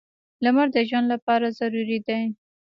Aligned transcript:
•لمر 0.43 0.67
د 0.73 0.77
ژوند 0.89 1.07
لپاره 1.13 1.55
ضروري 1.59 1.97
دی. 2.07 2.21